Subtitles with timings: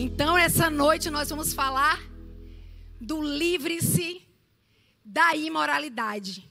[0.00, 2.00] Então, essa noite nós vamos falar
[3.00, 4.24] do livre-se
[5.04, 6.48] da imoralidade.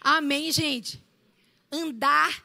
[0.00, 1.00] Amém, gente?
[1.70, 2.44] Andar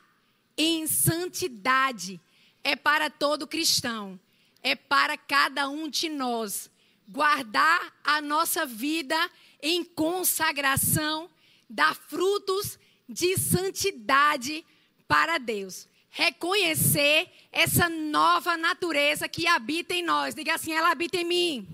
[0.56, 2.22] em santidade
[2.64, 4.20] é para todo cristão,
[4.62, 6.70] é para cada um de nós.
[7.10, 9.18] Guardar a nossa vida
[9.60, 11.28] em consagração,
[11.68, 12.78] dar frutos
[13.10, 14.64] de santidade
[15.08, 15.88] para Deus.
[16.18, 20.34] Reconhecer essa nova natureza que habita em nós.
[20.34, 21.68] Diga assim: ela habita em mim.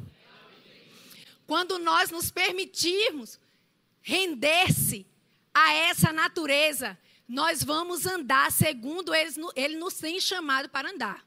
[1.45, 3.39] Quando nós nos permitirmos
[4.01, 5.05] render-se
[5.53, 6.97] a essa natureza,
[7.27, 11.23] nós vamos andar segundo ele, ele nos tem chamado para andar.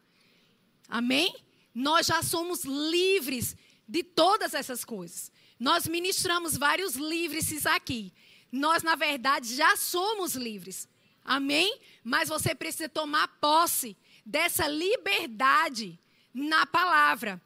[0.88, 1.36] Amém?
[1.72, 3.56] Nós já somos livres
[3.86, 5.30] de todas essas coisas.
[5.56, 8.12] Nós ministramos vários livres aqui.
[8.50, 10.88] Nós, na verdade, já somos livres.
[11.24, 11.80] Amém?
[12.04, 15.98] Mas você precisa tomar posse dessa liberdade
[16.32, 17.40] na palavra,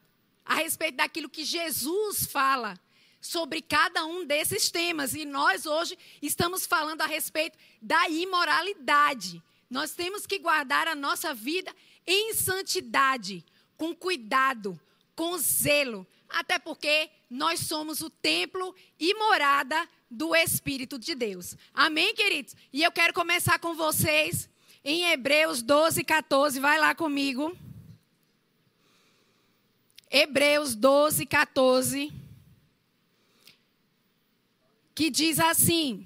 [0.45, 2.79] a respeito daquilo que Jesus fala
[3.21, 5.13] sobre cada um desses temas.
[5.13, 9.41] E nós hoje estamos falando a respeito da imoralidade.
[9.69, 11.73] Nós temos que guardar a nossa vida
[12.05, 13.45] em santidade,
[13.77, 14.79] com cuidado,
[15.15, 21.55] com zelo, até porque nós somos o templo e morada do Espírito de Deus.
[21.73, 22.55] Amém, queridos?
[22.73, 24.49] E eu quero começar com vocês
[24.83, 26.59] em Hebreus 12, 14.
[26.59, 27.55] Vai lá comigo.
[30.09, 32.19] Hebreus 12, 14
[34.99, 36.05] que diz assim: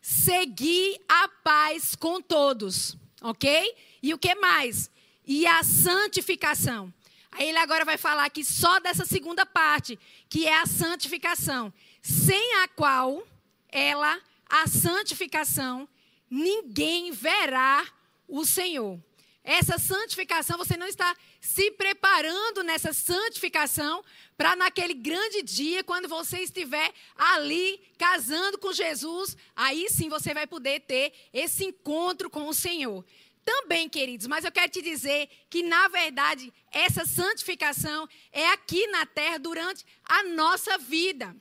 [0.00, 3.76] Segui a paz com todos, ok?
[4.02, 4.90] E o que mais?
[5.26, 6.90] E a santificação.
[7.30, 12.62] Aí ele agora vai falar aqui só dessa segunda parte, que é a santificação, sem
[12.62, 13.22] a qual
[13.68, 15.86] ela, a santificação,
[16.30, 17.86] ninguém verá
[18.28, 18.98] o Senhor.
[19.42, 24.04] Essa santificação, você não está se preparando nessa santificação
[24.36, 30.46] para naquele grande dia, quando você estiver ali casando com Jesus, aí sim você vai
[30.46, 33.04] poder ter esse encontro com o Senhor.
[33.44, 39.06] Também, queridos, mas eu quero te dizer que, na verdade, essa santificação é aqui na
[39.06, 41.34] terra durante a nossa vida.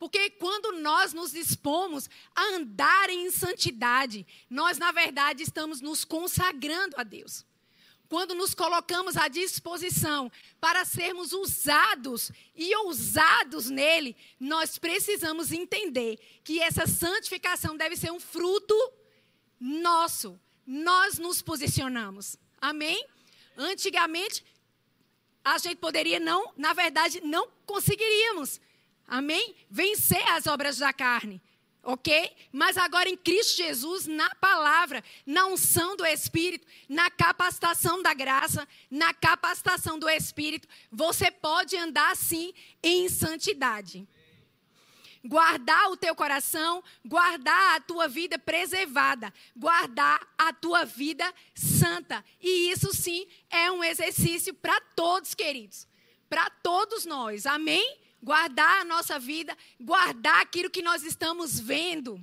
[0.00, 6.96] Porque quando nós nos dispomos a andar em santidade, nós, na verdade, estamos nos consagrando
[6.98, 7.44] a Deus
[8.10, 16.60] quando nos colocamos à disposição para sermos usados e ousados nele, nós precisamos entender que
[16.60, 18.74] essa santificação deve ser um fruto
[19.60, 20.38] nosso.
[20.66, 22.36] Nós nos posicionamos.
[22.60, 23.06] Amém?
[23.56, 24.44] Antigamente,
[25.44, 28.60] a gente poderia não, na verdade, não conseguiríamos.
[29.10, 29.54] Amém?
[29.68, 31.42] Vencer as obras da carne
[31.82, 32.30] ok?
[32.52, 38.66] Mas agora em Cristo Jesus, na palavra, na unção do Espírito, na capacitação da graça,
[38.90, 44.06] na capacitação do Espírito, você pode andar assim em santidade.
[45.22, 52.24] Guardar o teu coração, guardar a tua vida preservada, guardar a tua vida santa.
[52.40, 55.86] E isso sim é um exercício para todos, queridos.
[56.26, 57.44] Para todos nós.
[57.44, 57.98] Amém?
[58.22, 62.20] Guardar a nossa vida, guardar aquilo que nós estamos vendo,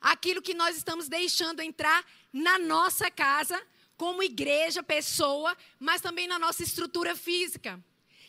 [0.00, 3.60] aquilo que nós estamos deixando entrar na nossa casa,
[3.96, 7.82] como igreja, pessoa, mas também na nossa estrutura física.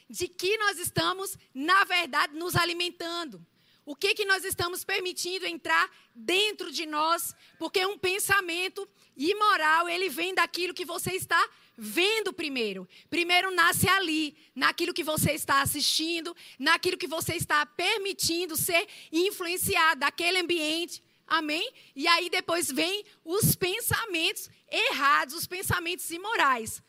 [0.09, 3.45] De que nós estamos, na verdade, nos alimentando.
[3.83, 7.35] O que, que nós estamos permitindo entrar dentro de nós?
[7.57, 8.87] Porque um pensamento
[9.17, 12.87] imoral, ele vem daquilo que você está vendo primeiro.
[13.09, 20.01] Primeiro nasce ali, naquilo que você está assistindo, naquilo que você está permitindo ser influenciado
[20.01, 21.03] daquele ambiente.
[21.25, 21.71] Amém?
[21.95, 26.83] E aí depois vem os pensamentos errados, os pensamentos imorais.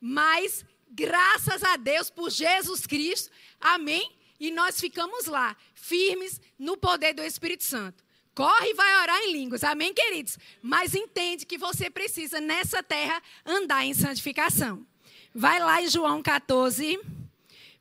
[0.00, 3.30] Mas graças a Deus por Jesus Cristo.
[3.60, 4.17] Amém?
[4.38, 8.04] E nós ficamos lá, firmes no poder do Espírito Santo.
[8.34, 10.38] Corre e vai orar em línguas, amém, queridos?
[10.62, 14.86] Mas entende que você precisa nessa terra andar em santificação.
[15.34, 17.00] Vai lá em João 14,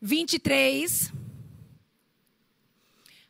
[0.02, 1.12] 23.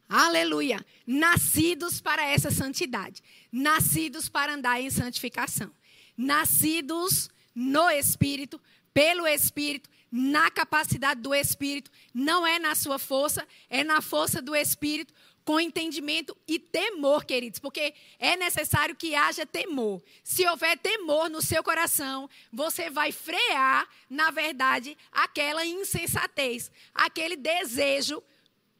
[0.07, 0.85] Aleluia.
[1.05, 3.21] Nascidos para essa santidade.
[3.51, 5.69] Nascidos para andar em santificação.
[6.15, 8.59] Nascidos no Espírito,
[8.93, 11.91] pelo Espírito, na capacidade do Espírito.
[12.13, 15.13] Não é na sua força, é na força do Espírito
[15.47, 20.03] com entendimento e temor, queridos, porque é necessário que haja temor.
[20.21, 28.21] Se houver temor no seu coração, você vai frear, na verdade, aquela insensatez, aquele desejo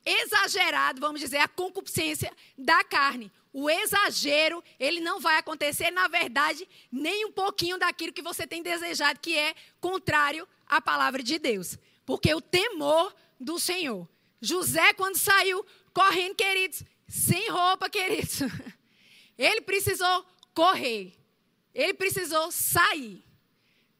[0.05, 3.31] exagerado, vamos dizer, a concupiscência da carne.
[3.59, 8.61] O exagero, ele não vai acontecer, na verdade, nem um pouquinho daquilo que você tem
[8.61, 11.75] desejado, que é contrário à palavra de Deus.
[12.05, 14.07] Porque o temor do Senhor.
[14.39, 18.41] José, quando saiu correndo, queridos, sem roupa, queridos,
[19.35, 20.23] ele precisou
[20.53, 21.17] correr.
[21.73, 23.25] Ele precisou sair.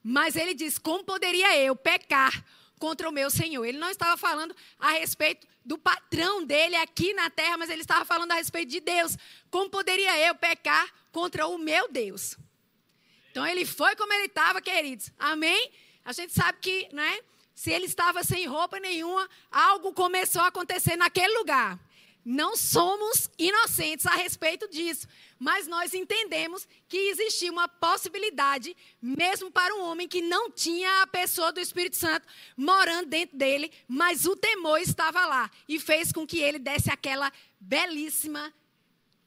[0.04, 2.45] Mas ele diz: Como poderia eu pecar
[2.77, 3.65] contra o meu Senhor?
[3.65, 8.06] Ele não estava falando a respeito do patrão dele aqui na terra, mas ele estava
[8.06, 9.18] falando a respeito de Deus.
[9.52, 12.38] Como poderia eu pecar contra o meu Deus?
[13.30, 15.12] Então ele foi como ele estava, queridos.
[15.19, 15.69] Amém?
[16.06, 17.19] A gente sabe que, né?
[17.54, 21.78] Se ele estava sem roupa nenhuma, algo começou a acontecer naquele lugar.
[22.29, 25.07] Não somos inocentes a respeito disso,
[25.39, 31.07] mas nós entendemos que existia uma possibilidade, mesmo para um homem que não tinha a
[31.07, 32.27] pessoa do Espírito Santo
[32.57, 37.31] morando dentro dele, mas o temor estava lá e fez com que ele desse aquela
[37.62, 38.53] belíssima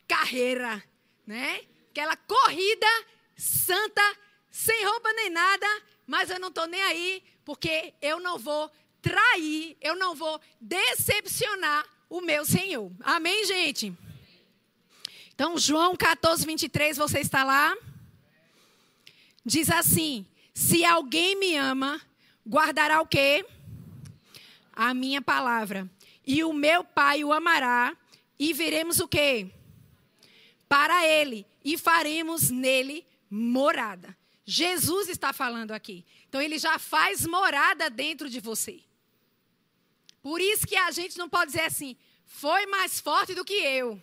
[0.07, 0.85] carreira,
[1.27, 1.63] né?
[1.93, 2.87] Aquela corrida
[3.35, 4.03] santa,
[4.51, 5.67] sem roupa nem nada,
[6.07, 8.71] mas eu não estou nem aí, porque eu não vou
[9.01, 12.91] trair, eu não vou decepcionar o meu Senhor.
[13.01, 13.97] Amém, gente?
[15.33, 17.75] Então, João 14, 23, você está lá?
[19.47, 22.01] Diz assim: Se alguém me ama,
[22.47, 23.47] guardará o quê?
[24.73, 25.89] A minha palavra.
[26.27, 27.97] E o meu Pai o amará,
[28.39, 29.51] e veremos o quê?
[30.69, 34.17] Para ele, e faremos nele morada.
[34.45, 36.05] Jesus está falando aqui.
[36.29, 38.81] Então, ele já faz morada dentro de você.
[40.23, 41.97] Por isso que a gente não pode dizer assim,
[42.27, 44.03] foi mais forte do que eu.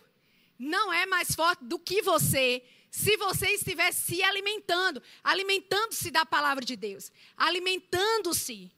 [0.58, 2.62] Não é mais forte do que você.
[2.90, 8.72] Se você estiver se alimentando, alimentando-se da palavra de Deus, alimentando-se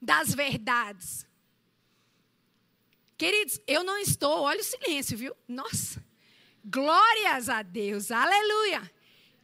[0.00, 1.26] das verdades.
[3.16, 5.36] Queridos, eu não estou, olha o silêncio, viu?
[5.46, 6.04] Nossa,
[6.64, 8.90] glórias a Deus, aleluia.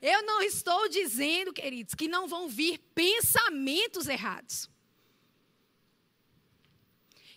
[0.02, 4.68] Eu não estou dizendo, queridos, que não vão vir pensamentos errados.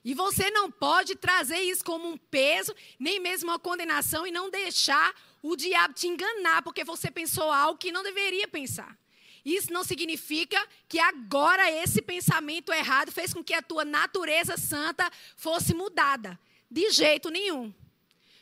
[0.04, 4.50] E você não pode trazer isso como um peso, nem mesmo uma condenação, e não
[4.50, 8.98] deixar o diabo te enganar, porque você pensou algo que não deveria pensar.
[9.46, 15.10] Isso não significa que agora esse pensamento errado fez com que a tua natureza santa
[15.36, 16.40] fosse mudada.
[16.72, 17.74] De jeito nenhum.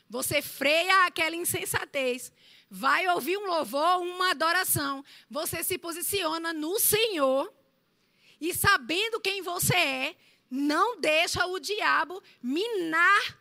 [0.08, 2.32] Você freia aquela insensatez.
[2.70, 5.04] Vai ouvir um louvor, uma adoração.
[5.28, 7.52] Você se posiciona no Senhor.
[8.40, 10.16] E sabendo quem você é,
[10.52, 13.38] não deixa o diabo minar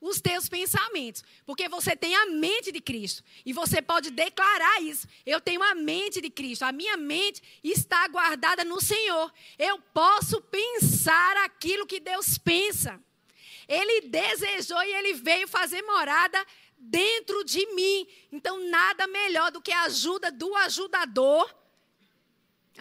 [0.00, 5.08] os teus pensamentos, porque você tem a mente de Cristo e você pode declarar isso.
[5.26, 9.32] Eu tenho a mente de Cristo, a minha mente está guardada no Senhor.
[9.58, 13.00] Eu posso pensar aquilo que Deus pensa.
[13.66, 16.44] Ele desejou e ele veio fazer morada
[16.78, 18.06] dentro de mim.
[18.30, 21.61] Então, nada melhor do que a ajuda do ajudador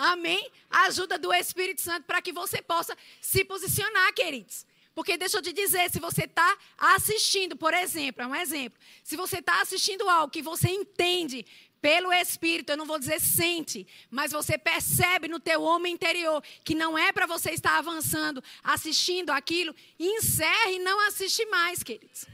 [0.02, 0.52] Amém?
[0.68, 4.66] A ajuda do Espírito Santo para que você possa se posicionar, queridos.
[4.96, 8.80] Porque deixa eu te dizer, se você está assistindo, por exemplo, é um exemplo.
[9.04, 11.46] Se você está assistindo algo que você entende
[11.80, 16.74] pelo Espírito, eu não vou dizer sente, mas você percebe no teu homem interior que
[16.74, 22.26] não é para você estar avançando, assistindo aquilo, encerre e não assiste mais, queridos.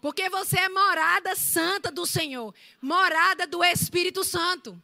[0.00, 4.80] Porque você é morada santa do Senhor, morada do Espírito Santo.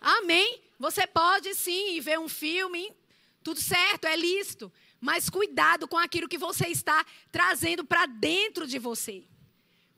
[0.00, 0.60] Amém?
[0.78, 2.94] Você pode sim ir ver um filme,
[3.42, 4.72] tudo certo, é lícito.
[5.00, 9.24] Mas cuidado com aquilo que você está trazendo para dentro de você.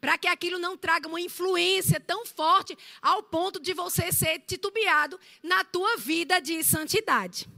[0.00, 5.18] Para que aquilo não traga uma influência tão forte ao ponto de você ser titubeado
[5.42, 7.48] na tua vida de santidade.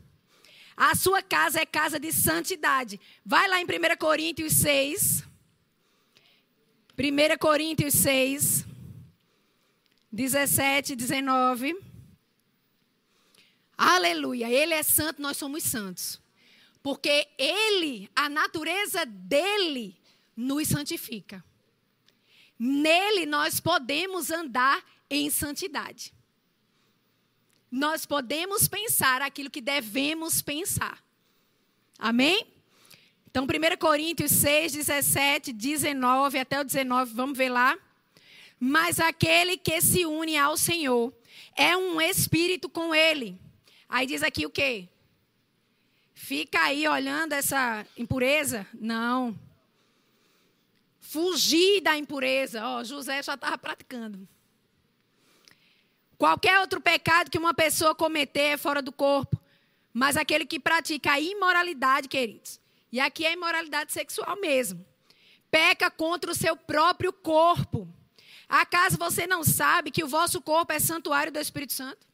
[0.77, 2.99] A sua casa é casa de santidade.
[3.25, 5.25] Vai lá em 1 Coríntios 6.
[6.99, 8.67] 1 Coríntios 6,
[10.13, 11.92] 17, 19.
[13.85, 14.49] Aleluia.
[14.49, 16.21] Ele é santo, nós somos santos.
[16.85, 19.97] Porque ele, a natureza dele,
[20.37, 21.45] nos santifica.
[22.57, 26.15] Nele nós podemos andar em santidade.
[27.69, 31.03] Nós podemos pensar aquilo que devemos pensar.
[31.99, 32.47] Amém?
[33.29, 37.77] Então, 1 Coríntios 6, 17, 19 até o 19, vamos ver lá.
[38.61, 41.13] Mas aquele que se une ao Senhor
[41.57, 43.42] é um espírito com ele.
[43.93, 44.89] Aí diz aqui o quê?
[46.15, 48.67] Fica aí olhando essa impureza?
[48.73, 49.39] Não.
[50.99, 52.65] Fugir da impureza.
[52.65, 54.27] Ó, oh, José já estava praticando.
[56.17, 59.39] Qualquer outro pecado que uma pessoa cometer é fora do corpo.
[59.93, 62.59] Mas aquele que pratica a imoralidade, queridos.
[62.91, 64.83] E aqui é imoralidade sexual mesmo.
[65.51, 67.87] peca contra o seu próprio corpo.
[68.49, 72.12] Acaso você não sabe que o vosso corpo é santuário do Espírito Santo?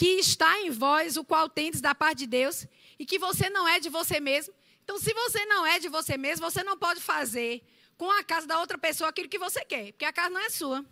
[0.00, 2.66] Que está em vós, o qual tendes da parte de Deus,
[2.98, 4.54] e que você não é de você mesmo?
[4.82, 7.62] Então, se você não é de você mesmo, você não pode fazer
[7.98, 10.48] com a casa da outra pessoa aquilo que você quer, porque a casa não é
[10.48, 10.82] sua.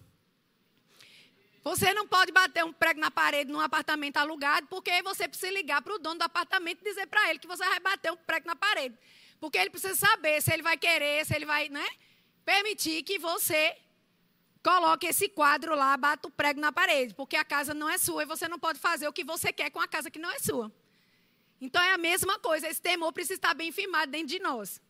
[1.64, 5.80] Você não pode bater um prego na parede num apartamento alugado, porque você precisa ligar
[5.80, 8.46] para o dono do apartamento e dizer para ele que você vai bater um prego
[8.46, 8.94] na parede.
[9.40, 11.88] Porque ele precisa saber se ele vai querer, se ele vai né,
[12.44, 13.74] permitir que você
[14.68, 17.14] coloque esse quadro lá, bata o prego na parede.
[17.14, 19.70] Porque a casa não é sua e você não pode fazer o que você quer
[19.70, 20.70] com a casa que não é sua.
[21.58, 24.80] Então é a mesma coisa, esse temor precisa estar bem firmado dentro de nós.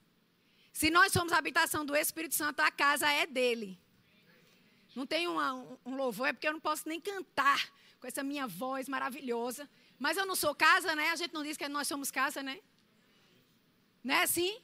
[0.72, 3.80] Se nós somos a habitação do Espírito Santo, a casa é dele.
[4.96, 5.54] Não tem uma,
[5.86, 7.70] um louvor, é porque eu não posso nem cantar
[8.00, 9.68] com essa minha voz maravilhosa.
[9.98, 11.10] Mas eu não sou casa, né?
[11.10, 12.60] A gente não diz que nós somos casa, né?
[14.02, 14.60] Não é assim?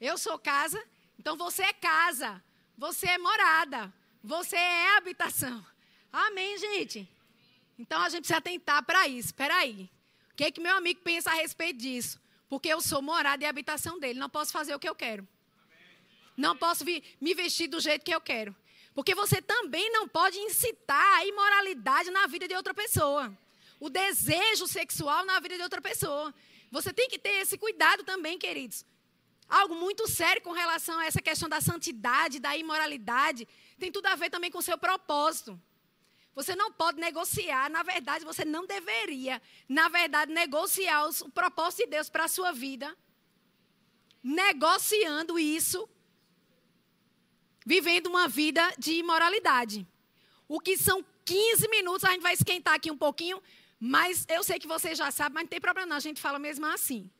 [0.00, 0.82] Eu sou casa,
[1.18, 2.42] então você é casa.
[2.76, 3.92] Você é morada.
[4.26, 5.62] Você é habitação.
[6.10, 7.06] Amém, gente?
[7.78, 9.28] Então a gente precisa atentar para isso.
[9.28, 9.90] Espera aí.
[10.32, 12.18] O que, é que meu amigo pensa a respeito disso?
[12.48, 14.18] Porque eu sou morada e habitação dele.
[14.18, 15.28] Não posso fazer o que eu quero.
[16.34, 18.56] Não posso me vestir do jeito que eu quero.
[18.94, 23.30] Porque você também não pode incitar a imoralidade na vida de outra pessoa.
[23.78, 26.34] O desejo sexual na vida de outra pessoa.
[26.70, 28.86] Você tem que ter esse cuidado também, queridos.
[29.48, 33.46] Algo muito sério com relação a essa questão da santidade, da imoralidade,
[33.78, 35.60] tem tudo a ver também com o seu propósito.
[36.34, 41.90] Você não pode negociar, na verdade, você não deveria, na verdade, negociar o propósito de
[41.90, 42.96] Deus para a sua vida,
[44.22, 45.88] negociando isso
[47.64, 49.86] vivendo uma vida de imoralidade.
[50.46, 53.42] O que são 15 minutos, a gente vai esquentar aqui um pouquinho,
[53.80, 56.38] mas eu sei que você já sabe, mas não tem problema não, a gente fala
[56.38, 57.10] mesmo assim.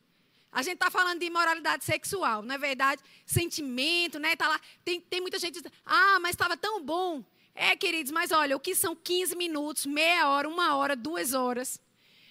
[0.54, 3.02] A gente está falando de imoralidade sexual, não é verdade?
[3.26, 4.36] Sentimento, né?
[4.36, 4.60] Tá lá.
[4.84, 7.24] Tem, tem muita gente diz, ah, mas estava tão bom.
[7.56, 11.80] É, queridos, mas olha, o que são 15 minutos, meia hora, uma hora, duas horas,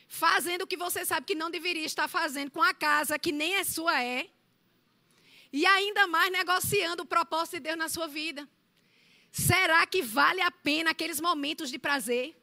[0.08, 3.56] fazendo o que você sabe que não deveria estar fazendo com a casa que nem
[3.56, 4.30] é sua é,
[5.51, 8.48] e ainda mais negociando o propósito de Deus na sua vida.
[9.32, 12.36] Será que vale a pena aqueles momentos de prazer?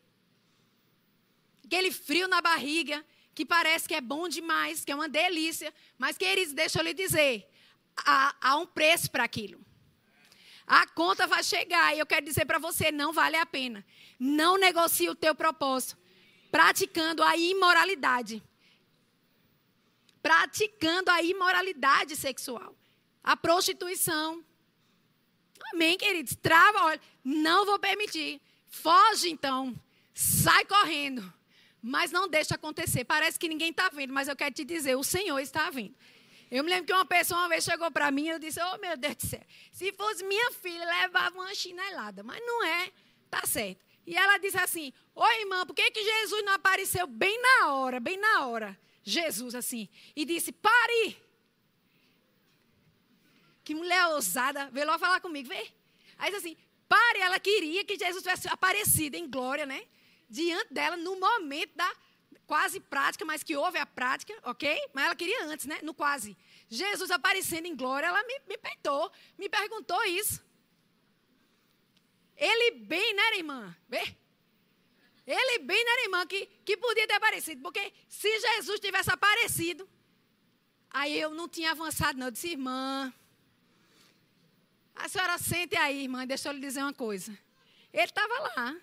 [1.64, 5.72] Aquele frio na barriga, que parece que é bom demais, que é uma delícia.
[5.98, 7.48] Mas, queridos, deixa eu lhe dizer:
[7.96, 9.60] há, há um preço para aquilo.
[10.66, 13.84] A conta vai chegar e eu quero dizer para você: não vale a pena.
[14.18, 15.98] Não negocie o teu propósito
[16.50, 18.42] praticando a imoralidade.
[20.22, 22.76] Praticando a imoralidade sexual
[23.22, 24.44] a prostituição.
[25.72, 26.34] Amém, queridos?
[26.34, 28.40] Trava, olha, não vou permitir.
[28.68, 29.78] Foge então,
[30.14, 31.32] sai correndo.
[31.82, 33.04] Mas não deixa acontecer.
[33.04, 35.94] Parece que ninguém está vendo, mas eu quero te dizer, o Senhor está vendo.
[36.50, 38.78] Eu me lembro que uma pessoa uma vez chegou para mim e eu disse, oh
[38.78, 42.22] meu Deus do céu, se fosse minha filha, levava uma chinelada.
[42.24, 42.90] Mas não é,
[43.30, 43.84] tá certo.
[44.04, 48.00] E ela disse assim, ô irmã, por que, que Jesus não apareceu bem na hora,
[48.00, 48.78] bem na hora?
[49.02, 51.16] Jesus assim, e disse, pare,
[53.62, 54.68] que mulher ousada.
[54.70, 55.70] Veio logo falar comigo, vê.
[56.18, 56.56] Aí disse assim,
[56.88, 59.86] pare, ela queria que Jesus tivesse aparecido em glória, né?
[60.30, 61.92] Diante dela, no momento da
[62.46, 64.88] quase prática, mas que houve a prática, ok?
[64.92, 65.80] Mas ela queria antes, né?
[65.82, 66.36] No quase.
[66.68, 70.42] Jesus aparecendo em glória, ela me, me peitou, me perguntou isso.
[72.36, 73.76] Ele bem, né, irmã?
[73.88, 74.16] Vê?
[75.26, 77.60] Ele bem, né, irmã, que, que podia ter aparecido.
[77.62, 79.88] Porque se Jesus tivesse aparecido,
[80.90, 82.28] aí eu não tinha avançado, não.
[82.28, 83.12] Eu disse, irmã,
[84.94, 87.36] a senhora sente aí, irmã, deixa eu lhe dizer uma coisa.
[87.92, 88.76] Ele estava lá.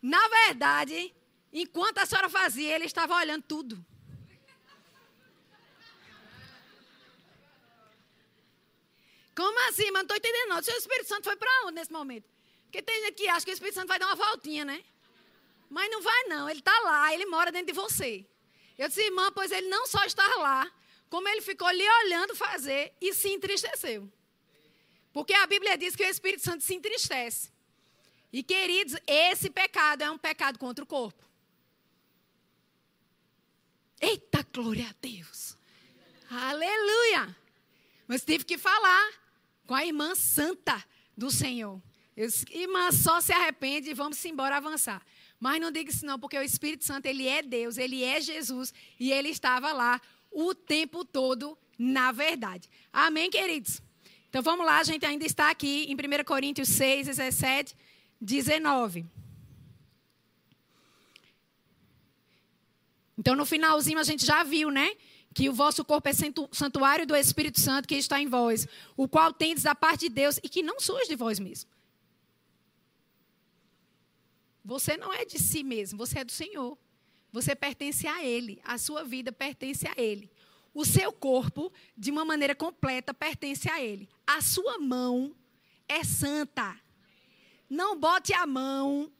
[0.00, 1.14] Na verdade,
[1.52, 3.84] enquanto a senhora fazia, ele estava olhando tudo.
[9.34, 9.90] Como assim?
[9.92, 10.58] Mas não estou entendendo não.
[10.58, 12.28] O seu Espírito Santo foi para onde nesse momento?
[12.64, 14.84] Porque tem gente que acha que o Espírito Santo vai dar uma voltinha, né?
[15.70, 16.48] Mas não vai não.
[16.48, 18.26] Ele está lá, ele mora dentro de você.
[18.76, 20.70] Eu disse, irmã, pois ele não só está lá,
[21.08, 24.10] como ele ficou lhe olhando fazer e se entristeceu.
[25.12, 27.52] Porque a Bíblia diz que o Espírito Santo se entristece.
[28.32, 31.24] E, queridos, esse pecado é um pecado contra o corpo.
[34.00, 35.56] Eita, glória a Deus.
[36.30, 37.34] Aleluia.
[38.06, 39.12] Mas tive que falar
[39.66, 40.84] com a irmã santa
[41.16, 41.82] do Senhor.
[42.16, 45.04] Eu disse, irmã, só se arrepende e vamos embora avançar.
[45.38, 48.74] Mas não diga isso não, porque o Espírito Santo, ele é Deus, ele é Jesus
[48.98, 52.68] e ele estava lá o tempo todo na verdade.
[52.92, 53.80] Amém, queridos?
[54.28, 57.74] Então vamos lá, a gente ainda está aqui em 1 Coríntios 6, 17,
[58.20, 59.06] 19.
[63.16, 64.94] Então, no finalzinho, a gente já viu, né?
[65.34, 66.12] Que o vosso corpo é
[66.52, 70.38] santuário do Espírito Santo que está em vós, o qual tendes da parte de Deus
[70.42, 71.68] e que não surge de vós mesmo.
[74.64, 76.78] Você não é de si mesmo, você é do Senhor.
[77.32, 80.30] Você pertence a Ele, a sua vida pertence a Ele.
[80.72, 84.08] O seu corpo, de uma maneira completa, pertence a Ele.
[84.26, 85.34] A sua mão
[85.88, 86.78] é santa.
[87.68, 89.12] Não bote a mão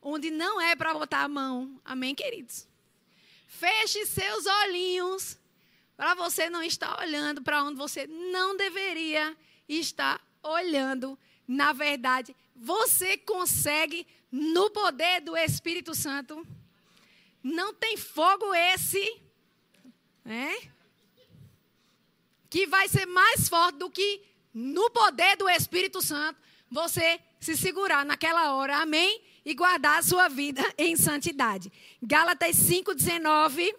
[0.00, 1.80] onde não é para botar a mão.
[1.84, 2.68] Amém, queridos?
[3.46, 5.38] Feche seus olhinhos
[5.96, 9.36] para você não estar olhando para onde você não deveria
[9.68, 11.18] estar olhando.
[11.46, 16.46] Na verdade, você consegue no poder do Espírito Santo.
[17.42, 19.20] Não tem fogo esse,
[20.24, 20.54] né?
[22.48, 24.22] Que vai ser mais forte do que
[24.52, 29.20] no poder do Espírito Santo você se segurar naquela hora, amém?
[29.44, 31.72] E guardar a sua vida em santidade.
[32.00, 33.74] Gálatas 5,19.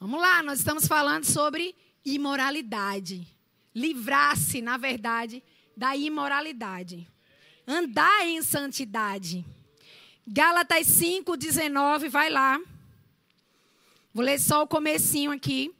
[0.00, 3.24] Vamos lá, nós estamos falando sobre imoralidade.
[3.72, 5.44] Livrar-se, na verdade,
[5.76, 7.08] da imoralidade.
[7.64, 9.44] Andar em santidade.
[10.26, 12.60] Gálatas 5,19, vai lá.
[14.12, 15.72] Vou ler só o comecinho aqui.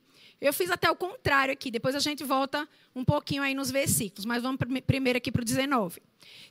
[0.42, 4.24] Eu fiz até o contrário aqui, depois a gente volta um pouquinho aí nos versículos,
[4.24, 6.02] mas vamos primeiro aqui para o 19.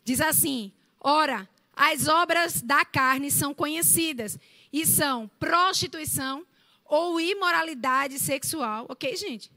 [0.05, 1.45] Diz assim: Ora,
[1.75, 4.39] as obras da carne são conhecidas
[4.71, 6.48] e são prostituição
[6.86, 9.51] ou imoralidade sexual, ok, gente?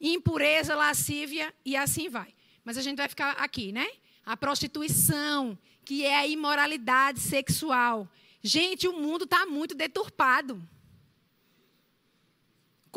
[0.00, 2.32] Impureza, lascívia e assim vai.
[2.64, 3.88] Mas a gente vai ficar aqui, né?
[4.24, 8.08] A prostituição, que é a imoralidade sexual.
[8.40, 10.62] Gente, o mundo está muito deturpado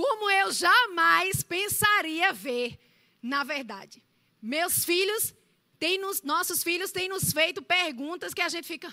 [0.01, 2.79] como eu jamais pensaria ver,
[3.21, 4.03] na verdade.
[4.41, 5.31] Meus filhos
[5.77, 8.91] têm nos, nossos filhos têm nos feito perguntas que a gente fica,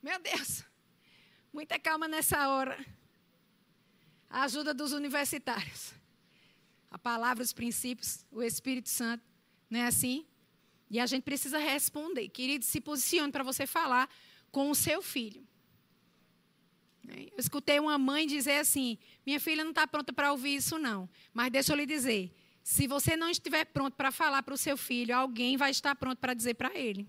[0.00, 0.62] meu Deus,
[1.52, 2.78] muita calma nessa hora.
[4.30, 5.92] A ajuda dos universitários.
[6.88, 9.24] A palavra, os princípios, o Espírito Santo,
[9.68, 10.24] não é assim?
[10.88, 12.28] E a gente precisa responder.
[12.28, 14.08] Querido, se posicione para você falar
[14.52, 15.44] com o seu filho.
[17.08, 21.08] Eu escutei uma mãe dizer assim: minha filha não está pronta para ouvir isso, não.
[21.32, 24.76] Mas deixa eu lhe dizer: se você não estiver pronto para falar para o seu
[24.76, 27.06] filho, alguém vai estar pronto para dizer para ele.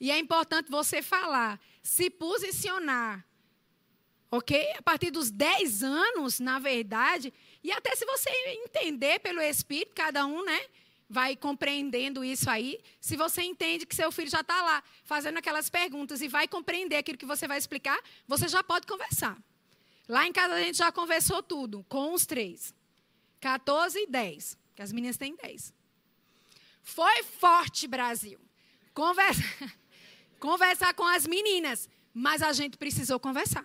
[0.00, 3.24] E é importante você falar, se posicionar.
[4.30, 4.74] Ok?
[4.76, 7.32] A partir dos 10 anos, na verdade,
[7.64, 8.30] e até se você
[8.64, 10.60] entender pelo Espírito, cada um, né?
[11.08, 15.70] Vai compreendendo isso aí, se você entende que seu filho já está lá fazendo aquelas
[15.70, 19.38] perguntas e vai compreender aquilo que você vai explicar, você já pode conversar.
[20.08, 22.74] Lá em casa a gente já conversou tudo, com os três.
[23.40, 25.72] 14 e 10, que as meninas têm 10.
[26.82, 28.40] Foi forte, Brasil.
[28.92, 29.42] Conversa,
[30.40, 33.64] conversar com as meninas, mas a gente precisou conversar.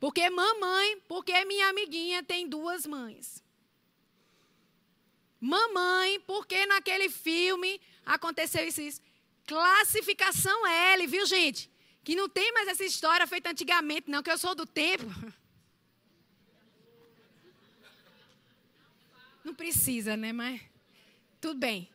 [0.00, 3.42] Porque mamãe, porque minha amiguinha tem duas mães.
[5.40, 9.00] Mamãe, porque naquele filme aconteceu isso, isso.
[9.46, 11.70] Classificação L, viu, gente?
[12.02, 15.04] Que não tem mais essa história feita antigamente, não, que eu sou do tempo.
[19.44, 20.30] Não precisa, né?
[20.30, 20.60] Mas
[21.40, 21.88] tudo bem.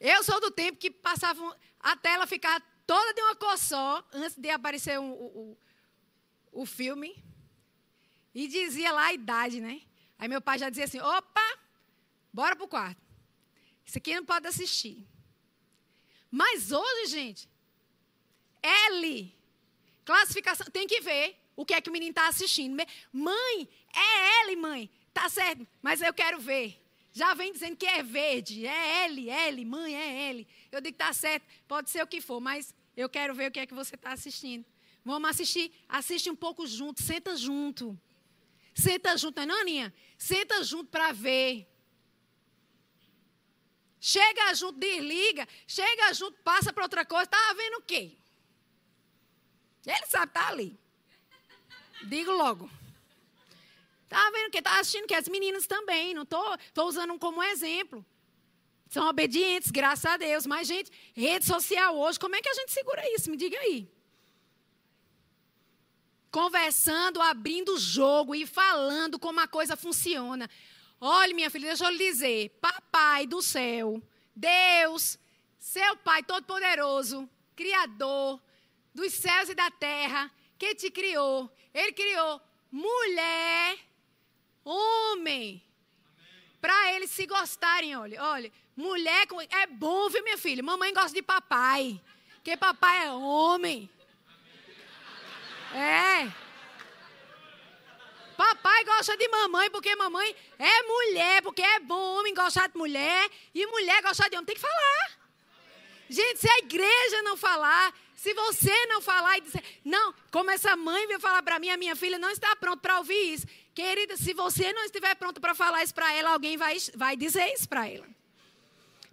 [0.00, 4.36] Eu sou do tempo que passava a tela ficava toda de uma cor só antes
[4.36, 5.58] de aparecer o, o,
[6.52, 7.22] o filme.
[8.34, 9.82] E dizia lá a idade, né?
[10.18, 11.58] Aí meu pai já dizia assim: opa,
[12.32, 13.00] Bora pro quarto.
[13.84, 15.06] Isso aqui não pode assistir.
[16.30, 17.48] Mas hoje, gente,
[18.62, 19.34] L,
[20.04, 22.76] classificação, tem que ver o que é que o menino está assistindo.
[23.12, 24.90] Mãe, é L, mãe.
[25.12, 26.80] Tá certo, mas eu quero ver.
[27.12, 30.46] Já vem dizendo que é verde, é L, L, mãe, é L.
[30.70, 33.58] Eu digo, tá certo, pode ser o que for, mas eu quero ver o que
[33.58, 34.64] é que você está assistindo.
[35.04, 37.98] Vamos assistir, assiste um pouco junto, senta junto.
[38.74, 39.94] Senta junto, não é não, Aninha?
[40.16, 41.66] Senta junto para ver.
[44.00, 45.46] Chega junto, desliga.
[45.66, 47.24] Chega junto, passa para outra coisa.
[47.24, 48.16] Estava vendo o quê?
[49.86, 50.78] Ele sabe, está ali.
[52.04, 52.70] Digo logo.
[54.04, 54.58] Estava vendo o quê?
[54.58, 56.14] Estava assistindo que as meninas também.
[56.14, 58.04] Não estou tô, tô usando como exemplo.
[58.88, 60.46] São obedientes, graças a Deus.
[60.46, 63.30] Mas, gente, rede social hoje, como é que a gente segura isso?
[63.30, 63.88] Me diga aí.
[66.30, 70.48] Conversando, abrindo o jogo e falando como a coisa funciona.
[71.00, 74.02] Olha, minha filha, deixa eu lhe dizer: Papai do céu,
[74.36, 75.18] Deus,
[75.58, 78.40] seu Pai Todo-Poderoso, Criador
[78.94, 83.78] dos céus e da terra, que te criou, Ele criou mulher,
[84.64, 85.62] homem,
[86.60, 87.96] para eles se gostarem.
[87.96, 90.62] Olha, olha, mulher é bom, viu, minha filha?
[90.62, 92.00] Mamãe gosta de papai,
[92.34, 93.88] porque papai é homem.
[99.00, 103.66] Gosta de mamãe porque mamãe é mulher, porque é bom homem gostar de mulher e
[103.66, 104.46] mulher gostar de homem.
[104.46, 105.20] Tem que falar.
[106.08, 110.76] Gente, se a igreja não falar, se você não falar e dizer, não, como essa
[110.76, 113.46] mãe veio falar para mim, a minha filha não está pronta para ouvir isso.
[113.74, 117.46] Querida, se você não estiver pronto para falar isso para ela, alguém vai, vai dizer
[117.54, 118.06] isso para ela.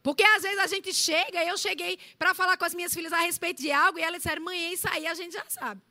[0.01, 3.19] Porque às vezes a gente chega, eu cheguei para falar com as minhas filhas a
[3.19, 5.81] respeito de algo e elas disseram, mãe, isso aí a gente já sabe.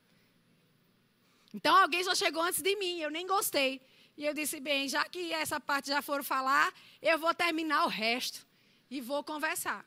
[1.54, 3.80] Então alguém já chegou antes de mim, eu nem gostei.
[4.16, 7.88] E eu disse, bem, já que essa parte já foram falar, eu vou terminar o
[7.88, 8.46] resto
[8.90, 9.84] e vou conversar.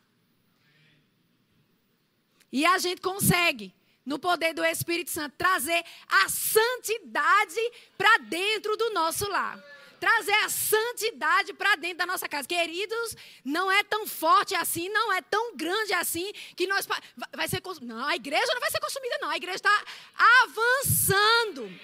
[2.51, 3.73] E a gente consegue,
[4.05, 9.63] no poder do Espírito Santo, trazer a santidade para dentro do nosso lar.
[9.99, 12.47] Trazer a santidade para dentro da nossa casa.
[12.47, 16.87] Queridos, não é tão forte assim, não é tão grande assim que nós.
[17.35, 17.61] Vai ser.
[17.81, 19.29] Não, a igreja não vai ser consumida, não.
[19.29, 19.83] A igreja está
[20.43, 21.79] avançando.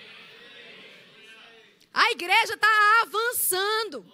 [1.93, 4.05] A igreja está avançando.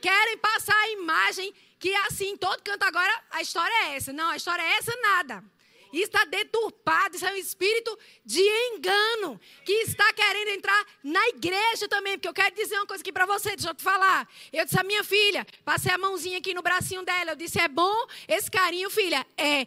[0.00, 4.12] Querem passar a imagem que assim, todo canto agora, a história é essa.
[4.12, 5.44] Não, a história é essa nada
[5.92, 12.14] está deturpado, isso é um espírito de engano que está querendo entrar na igreja também.
[12.16, 14.28] Porque eu quero dizer uma coisa aqui para você, deixa eu te falar.
[14.52, 17.68] Eu disse à minha filha, passei a mãozinha aqui no bracinho dela, eu disse: é
[17.68, 19.26] bom esse carinho, filha?
[19.36, 19.66] É.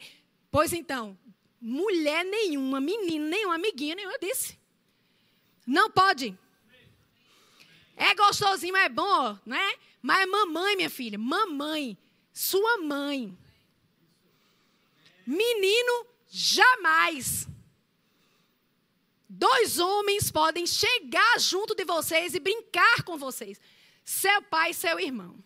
[0.51, 1.17] Pois então,
[1.60, 4.60] mulher nenhuma, menino nenhum, amiguinha nenhuma, eu disse.
[5.65, 6.38] Não pode.
[7.95, 9.75] É gostosinho, é bom, não é?
[10.01, 11.97] Mas mamãe, minha filha, mamãe,
[12.34, 13.38] sua mãe.
[15.25, 17.45] Menino Jamais.
[19.27, 23.59] Dois homens podem chegar junto de vocês e brincar com vocês.
[24.05, 25.43] Seu pai e seu irmão.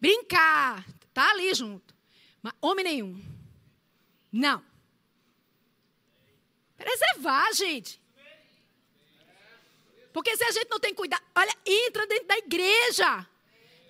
[0.00, 0.86] Brincar.
[1.12, 1.94] Tá ali junto.
[2.40, 3.22] Mas homem nenhum.
[4.32, 4.64] Não.
[6.78, 8.00] Preservar, gente.
[10.10, 13.28] Porque se a gente não tem cuidado, olha, entra dentro da igreja.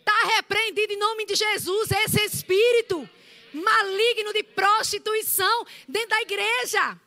[0.00, 3.08] Está repreendido em nome de Jesus esse espírito
[3.52, 7.00] maligno de prostituição dentro da igreja.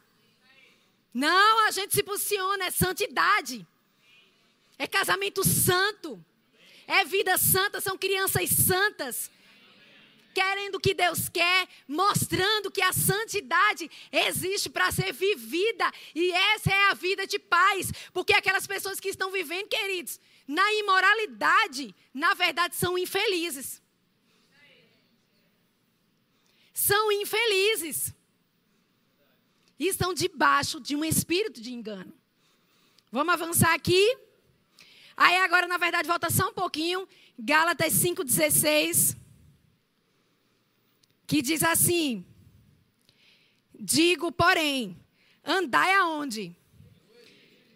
[1.13, 3.65] Não, a gente se posiciona, é santidade.
[4.77, 6.23] É casamento santo.
[6.85, 9.31] É vida santa, são crianças santas.
[10.33, 15.89] Querendo o que Deus quer, mostrando que a santidade existe para ser vivida.
[16.13, 17.93] E essa é a vida de paz.
[18.11, 23.81] Porque aquelas pessoas que estão vivendo, queridos, na imoralidade, na verdade são infelizes
[26.75, 28.13] são infelizes.
[29.79, 32.13] E estão debaixo de um espírito de engano.
[33.11, 34.17] Vamos avançar aqui.
[35.15, 37.07] Aí agora, na verdade, volta só um pouquinho.
[37.39, 39.17] Gálatas 5,16.
[41.25, 42.25] Que diz assim:
[43.73, 44.97] Digo, porém,
[45.43, 46.55] andai aonde?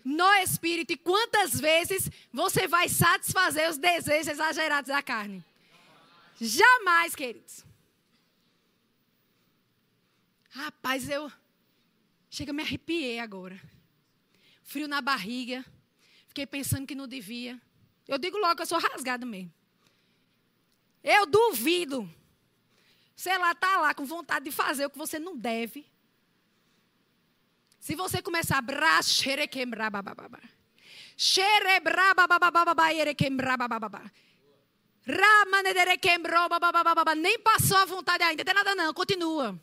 [0.04, 0.92] No espírito.
[0.94, 5.44] E quantas vezes você vai satisfazer os desejos exagerados da carne?
[6.40, 7.69] Jamais, queridos.
[10.50, 11.32] Rapaz, eu.
[12.30, 13.60] Chega, me arrepiei agora.
[14.64, 15.66] Frio na barriga.
[16.28, 17.60] Fiquei pensando que não devia.
[18.08, 19.54] Eu digo logo que eu sou rasgada mesmo.
[21.04, 22.10] Eu duvido.
[23.16, 25.86] Sei lá, tá lá com vontade de fazer o que você não deve.
[27.80, 30.40] Se você começar a bra, xerequembra, bababá.
[31.18, 34.12] Xerebra, bababá, erequembra, bababá.
[35.06, 37.16] Ramanederequembrou, bababá.
[37.16, 38.46] Nem passou a vontade ainda.
[38.46, 39.60] Tem nada não, continua.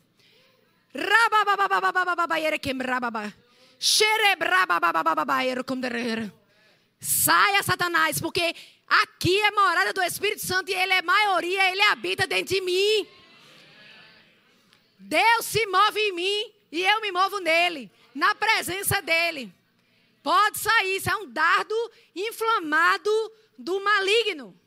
[6.98, 8.54] Saia, Satanás, porque
[8.86, 13.06] aqui é morada do Espírito Santo e ele é maioria, ele habita dentro de mim.
[14.98, 19.52] Deus se move em mim e eu me movo nele, na presença dele.
[20.22, 23.10] Pode sair, isso é um dardo inflamado
[23.58, 24.58] do maligno.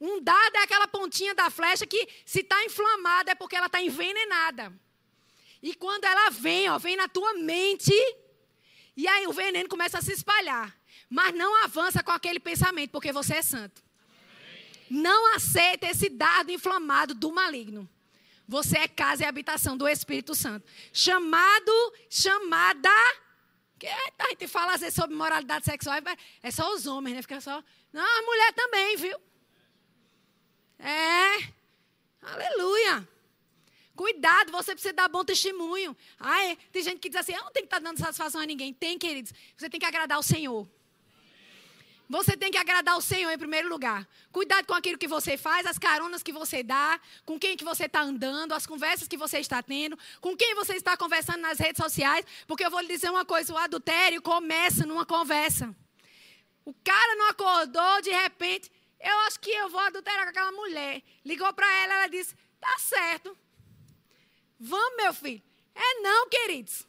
[0.00, 3.80] Um dardo é aquela pontinha da flecha que, se está inflamada, é porque ela está
[3.80, 4.72] envenenada.
[5.62, 7.92] E quando ela vem, ó, vem na tua mente,
[8.96, 10.76] e aí o veneno começa a se espalhar.
[11.08, 13.82] Mas não avança com aquele pensamento, porque você é santo.
[14.88, 17.88] Não aceita esse dardo inflamado do maligno.
[18.48, 20.66] Você é casa e habitação do Espírito Santo.
[20.92, 21.72] Chamado,
[22.08, 22.90] chamada.
[23.78, 25.96] Que a gente fala às vezes sobre moralidade sexual,
[26.42, 27.22] é só os homens, né?
[27.22, 27.62] Fica só.
[27.92, 29.20] Não, a mulher também, viu?
[30.78, 31.52] É.
[32.22, 33.06] Aleluia.
[33.96, 35.96] Cuidado, você precisa dar bom testemunho.
[36.20, 38.72] Ai, tem gente que diz assim: eu não tenho que estar dando satisfação a ninguém.
[38.72, 39.32] Tem, queridos.
[39.56, 40.68] Você tem que agradar o Senhor.
[42.08, 44.06] Você tem que agradar o Senhor em primeiro lugar.
[44.30, 47.86] Cuidado com aquilo que você faz, as caronas que você dá, com quem que você
[47.86, 51.82] está andando, as conversas que você está tendo, com quem você está conversando nas redes
[51.82, 52.24] sociais.
[52.46, 55.74] Porque eu vou lhe dizer uma coisa: o adultério começa numa conversa.
[56.66, 61.02] O cara não acordou, de repente, eu acho que eu vou adulterar com aquela mulher.
[61.24, 63.36] Ligou para ela, ela disse: tá certo.
[64.58, 65.42] Vamos, meu filho.
[65.74, 66.86] É não, queridos.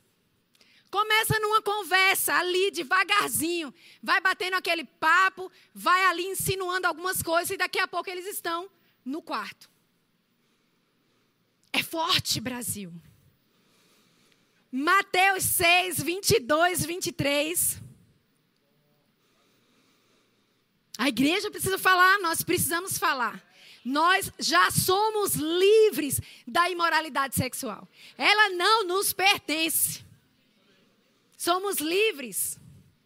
[0.89, 3.73] Começa numa conversa ali, devagarzinho.
[4.01, 8.69] Vai batendo aquele papo, vai ali insinuando algumas coisas e daqui a pouco eles estão
[9.03, 9.69] no quarto.
[11.73, 12.93] É forte, Brasil.
[14.71, 17.81] Mateus 6, 22, 23.
[20.97, 23.46] A igreja precisa falar, nós precisamos falar.
[23.87, 27.87] Nós já somos livres da imoralidade sexual.
[28.17, 30.03] Ela não nos pertence.
[31.37, 32.59] Somos livres.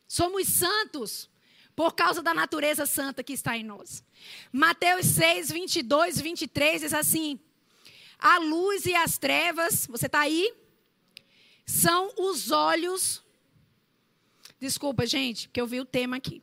[0.08, 1.30] Somos santos
[1.76, 4.04] por causa da natureza santa que está em nós.
[4.52, 7.40] Mateus 6, 22, 23 diz assim:
[8.18, 10.52] A luz e as trevas, você está aí?
[11.64, 13.24] São os olhos.
[14.60, 16.42] Desculpa, gente, porque eu vi o tema aqui.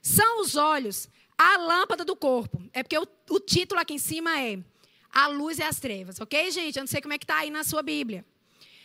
[0.00, 1.08] São os olhos
[1.42, 2.62] a lâmpada do corpo.
[2.70, 4.58] É porque o, o título aqui em cima é
[5.10, 6.76] A luz e as trevas, ok, gente?
[6.76, 8.26] Eu não sei como é que está aí na sua Bíblia.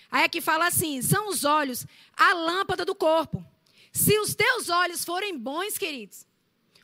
[0.10, 3.46] Aí aqui fala assim: são os olhos a lâmpada do corpo.
[3.92, 6.26] Se os teus olhos forem bons, queridos,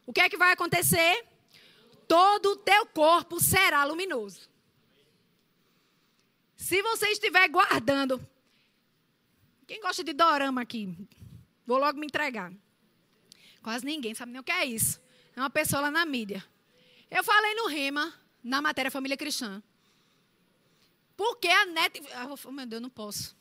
[0.06, 1.26] o que é que vai acontecer?
[2.06, 4.50] Todo o teu corpo será luminoso.
[6.58, 8.20] Se você estiver guardando.
[9.66, 10.98] Quem gosta de dorama aqui?
[11.66, 12.52] Vou logo me entregar.
[13.64, 15.00] Quase ninguém sabe nem o que é isso.
[15.42, 16.46] Uma pessoa lá na mídia.
[17.10, 19.60] Eu falei no Rema, na matéria Família Cristã.
[21.18, 22.00] Porque a net.
[22.46, 23.36] Oh, meu Deus, não posso.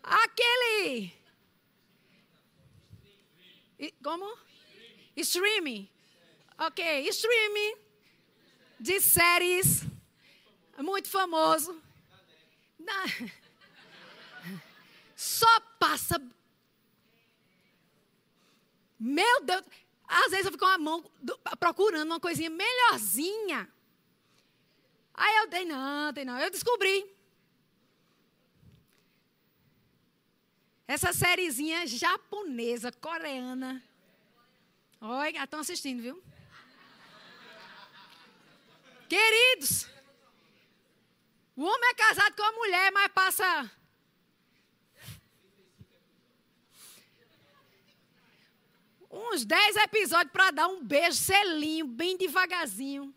[0.00, 1.12] Aquele.
[4.00, 4.38] Como?
[5.16, 5.90] Streaming.
[6.56, 7.74] Ok, streaming
[8.78, 9.82] de séries.
[10.78, 11.82] Muito famoso.
[15.16, 16.20] Só passa
[19.04, 19.64] meu Deus,
[20.12, 21.02] às vezes eu fico com a mão
[21.58, 23.66] procurando uma coisinha melhorzinha.
[25.14, 26.38] Aí eu dei, não, tem não.
[26.38, 27.10] Eu descobri.
[30.86, 33.82] Essa sériezinha japonesa, coreana.
[35.00, 36.22] Olha, estão assistindo, viu?
[39.08, 39.86] Queridos,
[41.56, 43.70] o homem é casado com a mulher, mas passa
[49.12, 53.14] uns 10 episódios para dar um beijo selinho, bem devagarzinho.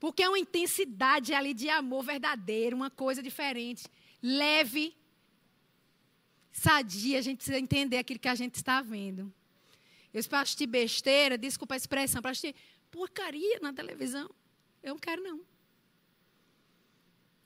[0.00, 3.84] Porque é uma intensidade ali de amor verdadeiro, uma coisa diferente.
[4.20, 4.96] Leve,
[6.52, 9.32] sadia, a gente precisa entender aquilo que a gente está vendo.
[10.12, 12.54] Eu para assistir besteira, desculpa a expressão, para assistir
[12.90, 14.28] porcaria na televisão.
[14.82, 15.40] Eu não quero, não.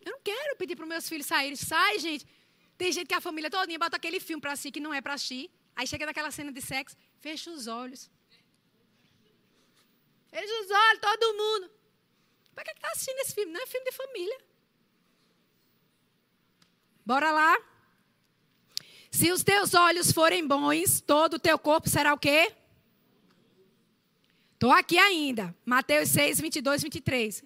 [0.05, 1.57] Eu não quero pedir para os meus filhos saírem.
[1.57, 2.27] Sai, gente.
[2.79, 5.15] Tem gente que a família todinha bota aquele filme para assistir que não é para
[5.15, 5.51] assistir.
[5.75, 8.11] Aí chega naquela cena de sexo, fecha os olhos.
[10.31, 11.71] Fecha os olhos, todo mundo.
[12.55, 13.53] Para que está assistindo esse filme?
[13.53, 14.39] Não é filme de família.
[17.05, 17.59] Bora lá.
[19.11, 22.55] Se os teus olhos forem bons, todo o teu corpo será o quê?
[24.55, 25.55] Estou aqui ainda.
[25.67, 27.45] Mateus 6, 22, 23.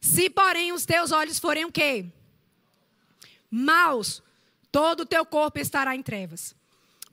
[0.00, 2.06] Se, porém, os teus olhos forem o quê?
[3.54, 4.22] Maus,
[4.72, 6.56] todo o teu corpo estará em trevas.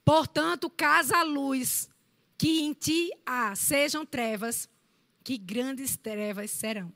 [0.04, 1.88] Portanto, casa a luz
[2.38, 4.68] que em ti há, sejam trevas,
[5.24, 6.92] que grandes trevas serão.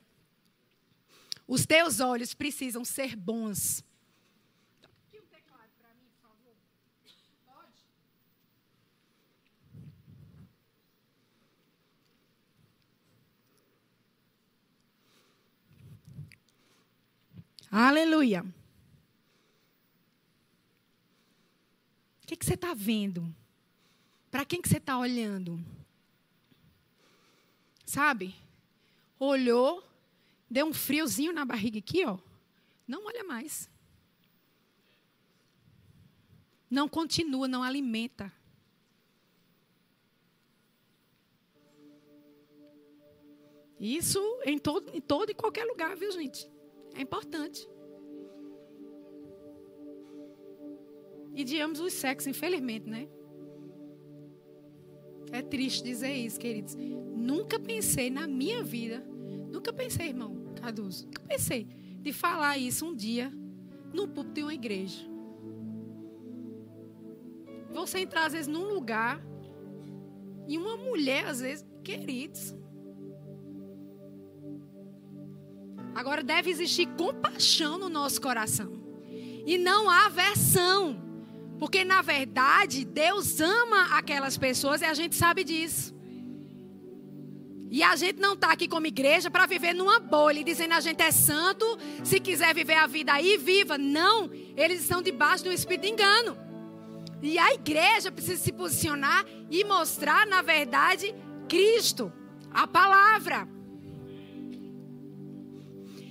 [1.46, 3.84] Os teus olhos precisam ser bons.
[17.70, 18.40] Aleluia.
[18.40, 18.65] O que,
[22.46, 23.34] que você está vendo?
[24.30, 25.58] Para quem que você está olhando?
[27.84, 28.36] Sabe?
[29.18, 29.82] Olhou,
[30.48, 32.16] deu um friozinho na barriga aqui, ó.
[32.86, 33.68] Não olha mais.
[36.70, 38.32] Não continua, não alimenta.
[43.80, 46.48] Isso em todo, em todo e qualquer lugar, viu, gente?
[46.94, 47.68] É importante.
[51.36, 53.06] E de ambos os sexos, infelizmente, né?
[55.30, 56.74] É triste dizer isso, queridos.
[57.14, 59.04] Nunca pensei na minha vida,
[59.52, 61.66] nunca pensei, irmão Cardoso, nunca pensei
[62.00, 63.30] de falar isso um dia
[63.92, 65.06] no púlpito de uma igreja.
[67.72, 69.20] Você entrar, às vezes, num lugar
[70.48, 72.54] e uma mulher, às vezes, queridos.
[75.94, 78.72] Agora deve existir compaixão no nosso coração.
[79.46, 81.05] e não aversão.
[81.58, 85.94] Porque na verdade, Deus ama aquelas pessoas e a gente sabe disso.
[87.70, 91.02] E a gente não está aqui como igreja para viver numa bolha, dizendo a gente
[91.02, 91.66] é santo,
[92.04, 93.76] se quiser viver a vida aí, viva.
[93.76, 96.36] Não, eles estão debaixo do espírito de engano.
[97.22, 101.14] E a igreja precisa se posicionar e mostrar, na verdade,
[101.48, 102.12] Cristo,
[102.50, 103.48] a palavra.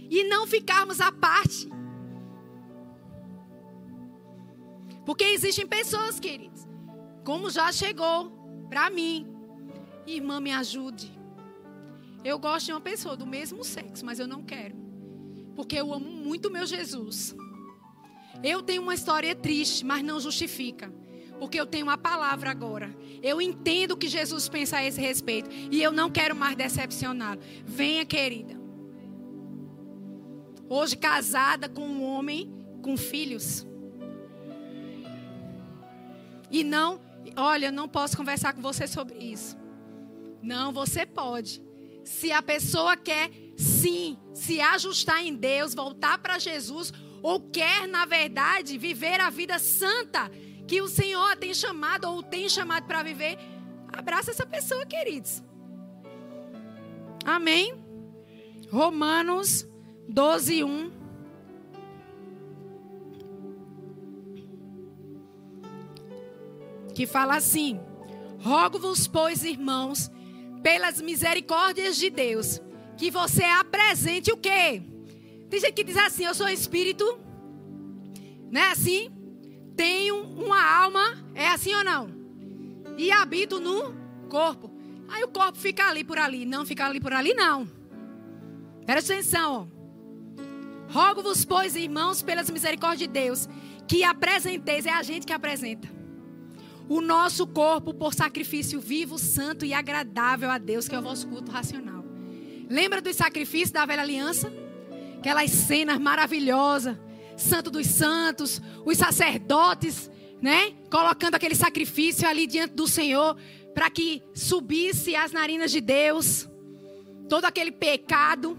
[0.10, 1.70] E não ficarmos à parte.
[5.06, 6.68] Porque existem pessoas, queridos,
[7.24, 8.32] como já chegou
[8.70, 9.28] para mim.
[10.08, 11.12] Irmã, me ajude.
[12.24, 14.76] Eu gosto de uma pessoa do mesmo sexo, mas eu não quero.
[15.56, 17.36] Porque eu amo muito meu Jesus.
[18.44, 20.92] Eu tenho uma história triste, mas não justifica.
[21.40, 22.96] Porque eu tenho uma palavra agora.
[23.22, 25.50] Eu entendo o que Jesus pensa a esse respeito.
[25.52, 27.42] E eu não quero mais decepcioná-lo.
[27.64, 28.60] Venha, querida.
[30.68, 33.66] Hoje casada com um homem com filhos.
[36.50, 37.00] E não,
[37.36, 39.58] olha, não posso conversar com você sobre isso.
[40.42, 41.62] Não, você pode.
[42.04, 48.06] Se a pessoa quer, sim, se ajustar em Deus, voltar para Jesus, ou quer, na
[48.06, 50.30] verdade, viver a vida santa
[50.68, 53.38] que o Senhor tem chamado ou tem chamado para viver,
[53.92, 55.44] abraça essa pessoa, queridos.
[57.26, 57.74] Amém?
[58.72, 59.68] Romanos
[60.08, 60.92] 12, 1.
[66.96, 67.80] Que fala assim:
[68.40, 70.10] Rogo-vos, pois, irmãos,
[70.64, 72.60] pelas misericórdias de Deus,
[72.98, 74.82] que você apresente o quê?
[75.50, 77.20] Tem gente que diz assim: Eu sou espírito,
[78.50, 79.12] não é assim?
[79.76, 82.10] Tenho uma alma, é assim ou não?
[82.98, 83.94] E habito no
[84.30, 84.72] corpo.
[85.08, 86.46] Aí o corpo fica ali por ali.
[86.46, 87.68] Não fica ali por ali, não.
[88.86, 89.76] Presta atenção, ó.
[90.92, 93.50] Rogo-vos, pois, irmãos, pelas misericórdias de Deus,
[93.88, 95.88] que apresenteis, é a gente que apresenta,
[96.88, 101.28] o nosso corpo por sacrifício vivo, santo e agradável a Deus, que é o vosso
[101.28, 102.04] culto racional.
[102.70, 104.52] Lembra dos sacrifícios da velha aliança?
[105.18, 106.98] Aquelas cenas maravilhosas,
[107.36, 110.10] Santo dos Santos, os sacerdotes,
[110.42, 110.72] né?
[110.90, 113.36] Colocando aquele sacrifício ali diante do Senhor
[113.74, 116.48] para que subisse as narinas de Deus,
[117.28, 118.58] todo aquele pecado.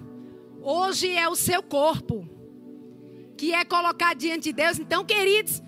[0.61, 2.29] Hoje é o seu corpo
[3.37, 4.79] que é colocado diante de Deus.
[4.79, 5.63] Então, queridos,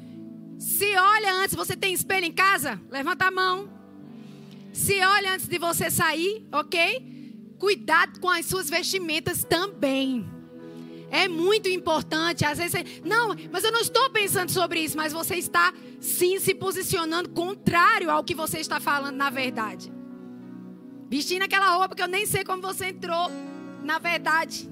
[0.59, 2.81] se olha antes, você tem espelho em casa?
[2.91, 3.71] Levanta a mão.
[4.73, 7.55] Se olha antes de você sair, ok?
[7.59, 10.29] Cuidado com as suas vestimentas também.
[11.11, 12.45] É muito importante.
[12.45, 16.39] Às vezes, você, não, mas eu não estou pensando sobre isso, mas você está sim
[16.39, 19.93] se posicionando contrário ao que você está falando na verdade.
[21.09, 23.31] Vestindo aquela roupa que eu nem sei como você entrou
[23.83, 24.69] na verdade.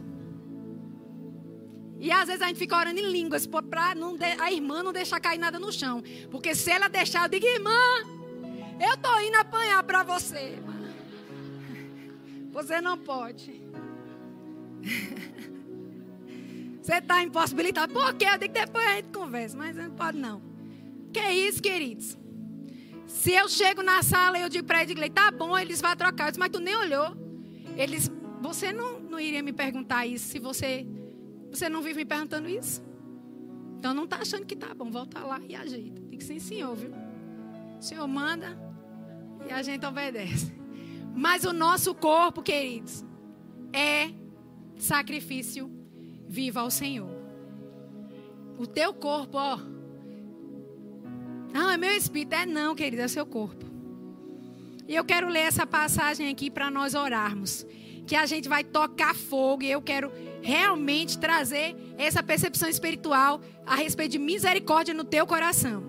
[1.99, 3.95] E às vezes a gente fica orando em línguas para
[4.39, 6.03] a irmã não deixar cair nada no chão.
[6.31, 7.71] Porque se ela deixar, eu digo, irmã,
[8.81, 10.39] eu estou indo apanhar para você.
[10.39, 10.75] Irmã.
[12.53, 13.63] Você não pode.
[16.83, 17.93] Você está impossibilitado.
[17.93, 18.27] Por quê?
[18.27, 20.41] Eu digo depois a gente conversa, mas não pode não.
[21.13, 22.17] Que é isso, queridos?
[23.09, 26.33] Se eu chego na sala e eu digo para ele, tá bom, eles vão trocar.
[26.33, 27.17] Eu mas tu nem olhou.
[27.77, 28.09] Eles,
[28.41, 30.87] você não, não iria me perguntar isso se você,
[31.57, 32.83] você não vive me perguntando isso?
[33.79, 36.01] Então não está achando que tá bom, volta lá e ajeita.
[36.03, 36.93] Tem que ser senhor, viu?
[37.79, 38.59] O senhor manda
[39.49, 40.53] e a gente obedece.
[41.15, 43.05] Mas o nosso corpo, queridos,
[43.73, 44.11] é
[44.77, 45.71] sacrifício
[46.29, 47.09] viva ao Senhor.
[48.59, 49.59] O teu corpo, ó.
[51.53, 52.35] Não, é meu espírito.
[52.35, 53.65] É não, querido, é seu corpo.
[54.89, 57.67] E eu quero ler essa passagem aqui para nós orarmos.
[58.07, 60.13] Que a gente vai tocar fogo e eu quero
[60.47, 65.83] realmente trazer essa percepção espiritual a respeito de misericórdia no teu coração.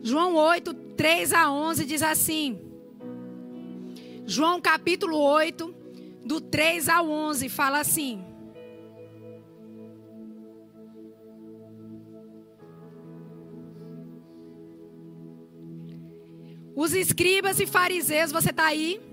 [0.00, 2.60] João 8, 3 a 11 diz assim.
[4.24, 5.74] João capítulo 8,
[6.24, 8.24] do 3 ao 11, fala assim.
[16.76, 19.09] Os escribas e fariseus, você está aí?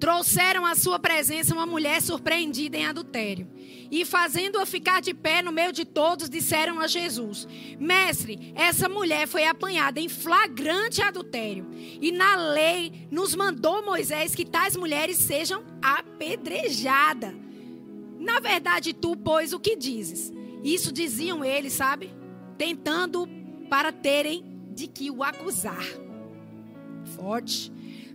[0.00, 3.46] Trouxeram à sua presença uma mulher surpreendida em adultério.
[3.90, 7.46] E fazendo-a ficar de pé no meio de todos, disseram a Jesus:
[7.78, 11.68] Mestre, essa mulher foi apanhada em flagrante adultério.
[12.00, 17.34] E na lei nos mandou Moisés que tais mulheres sejam apedrejadas.
[18.18, 20.32] Na verdade, tu, pois, o que dizes?
[20.64, 22.10] Isso diziam eles, sabe?
[22.56, 23.28] Tentando
[23.68, 25.84] para terem de que o acusar
[27.16, 27.72] forte.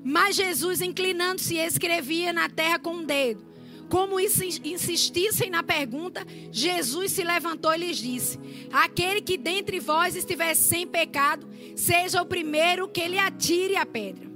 [0.08, 3.44] Mas Jesus, inclinando-se, escrevia na terra com um dedo.
[3.90, 8.40] Como insistissem na pergunta, Jesus se levantou e lhes disse:
[8.72, 14.30] Aquele que dentre vós estiver sem pecado, seja o primeiro que lhe atire a pedra.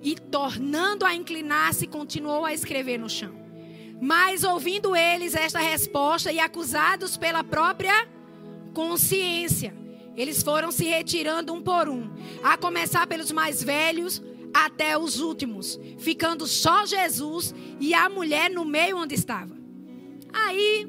[0.00, 3.34] E tornando a inclinar-se, continuou a escrever no chão.
[4.00, 8.08] Mas ouvindo eles esta resposta e acusados pela própria
[8.72, 9.74] consciência,
[10.16, 12.08] eles foram se retirando um por um,
[12.44, 14.22] a começar pelos mais velhos
[14.64, 19.56] até os últimos, ficando só Jesus e a mulher no meio onde estava.
[20.32, 20.86] Aí,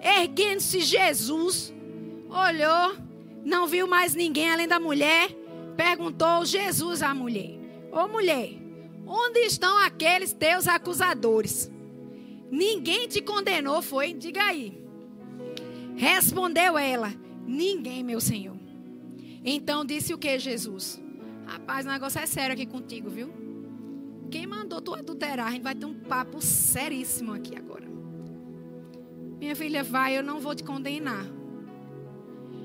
[0.00, 1.74] erguendo-se Jesus,
[2.28, 2.96] olhou,
[3.44, 5.30] não viu mais ninguém além da mulher,
[5.76, 7.58] perguntou Jesus à mulher:
[7.90, 8.50] Ô mulher,
[9.06, 11.70] onde estão aqueles teus acusadores?
[12.50, 14.12] Ninguém te condenou, foi?
[14.12, 14.80] Diga aí.
[15.96, 17.12] Respondeu ela:
[17.46, 18.56] Ninguém, meu Senhor.
[19.44, 21.01] Então disse o que Jesus?
[21.46, 23.32] Rapaz, o negócio é sério aqui contigo, viu?
[24.30, 25.48] Quem mandou tu adulterar?
[25.48, 27.86] A gente vai ter um papo seríssimo aqui agora.
[29.38, 31.26] Minha filha, vai, eu não vou te condenar.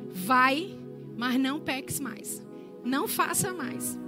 [0.10, 0.78] Vai,
[1.18, 2.46] mas não peques mais.
[2.84, 4.00] Não faça mais.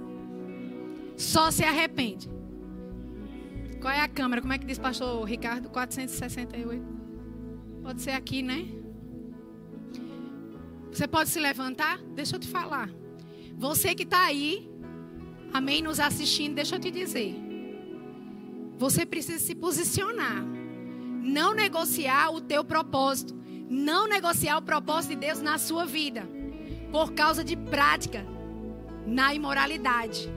[1.16, 2.30] Só se arrepende.
[3.80, 4.40] Qual é a câmera?
[4.40, 5.68] Como é que diz pastor Ricardo?
[5.68, 6.82] 468.
[7.82, 8.68] Pode ser aqui, né?
[10.92, 11.98] Você pode se levantar?
[12.14, 12.90] Deixa eu te falar.
[13.60, 14.66] Você que está aí,
[15.52, 17.36] amém, nos assistindo, deixa eu te dizer.
[18.78, 20.42] Você precisa se posicionar.
[21.22, 23.38] Não negociar o teu propósito.
[23.68, 26.26] Não negociar o propósito de Deus na sua vida.
[26.90, 28.26] Por causa de prática
[29.06, 30.32] na imoralidade.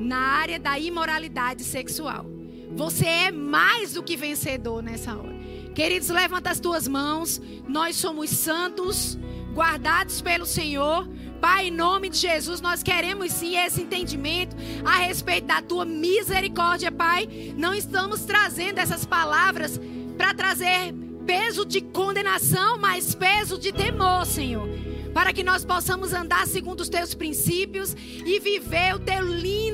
[0.00, 2.26] Na área da imoralidade sexual.
[2.72, 5.38] Você é mais do que vencedor nessa hora.
[5.72, 7.40] Queridos, levanta as tuas mãos.
[7.68, 9.16] Nós somos santos,
[9.54, 11.08] guardados pelo Senhor
[11.40, 16.92] Pai, em nome de Jesus, nós queremos sim esse entendimento a respeito da tua misericórdia,
[16.92, 17.54] Pai.
[17.56, 19.80] Não estamos trazendo essas palavras
[20.18, 20.92] para trazer
[21.26, 24.68] peso de condenação, mas peso de temor, Senhor
[25.12, 29.69] para que nós possamos andar segundo os teus princípios e viver o teu lindo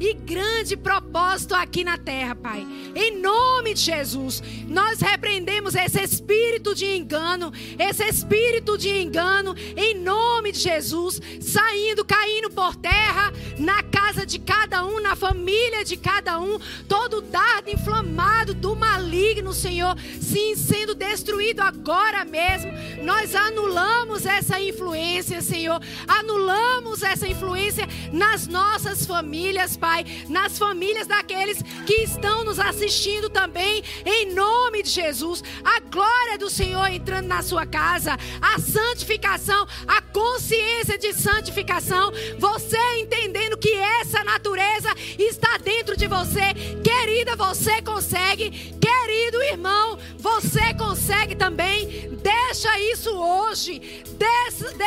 [0.00, 2.66] e grande propósito aqui na terra, Pai.
[2.94, 9.98] Em nome de Jesus, nós repreendemos esse espírito de engano, esse espírito de engano, em
[9.98, 15.96] nome de Jesus, saindo, caindo por terra, na casa de cada um, na família de
[15.96, 22.72] cada um, todo dardo inflamado do maligno, Senhor, sim, sendo destruído agora mesmo.
[23.02, 25.80] Nós anulamos essa influência, Senhor.
[26.06, 29.43] Anulamos essa influência nas nossas famílias,
[29.78, 35.42] Pai, nas famílias daqueles que estão nos assistindo também, em nome de Jesus.
[35.62, 42.78] A glória do Senhor entrando na sua casa, a santificação, a consciência de santificação, você
[42.98, 44.88] entendendo que essa natureza
[45.18, 52.10] está dentro de você, querida, você consegue, querido irmão, você consegue também.
[52.22, 53.78] Deixa isso hoje,
[54.16, 54.44] deixa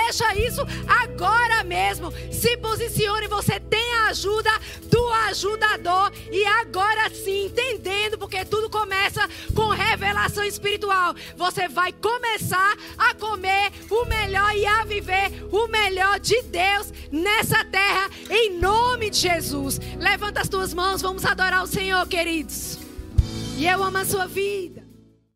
[0.07, 2.11] deixa isso agora mesmo.
[2.31, 4.13] Se posicione, você tem a
[4.47, 6.11] ajuda do ajudador.
[6.31, 11.15] E agora sim, entendendo, porque tudo começa com revelação espiritual.
[11.35, 17.63] Você vai começar a comer o melhor e a viver o melhor de Deus nessa
[17.65, 19.79] terra, em nome de Jesus.
[19.99, 22.79] Levanta as tuas mãos, vamos adorar o Senhor, queridos.
[23.57, 24.86] E eu amo a sua vida.